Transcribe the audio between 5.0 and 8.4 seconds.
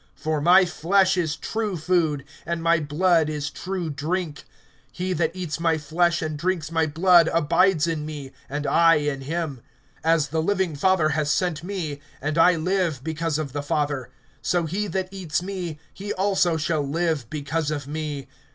that eats my flesh, and drinks my blood, abides in me,